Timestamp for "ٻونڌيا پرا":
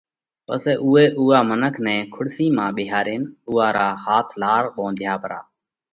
4.75-5.39